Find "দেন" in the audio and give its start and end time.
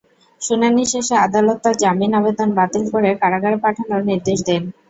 4.47-4.63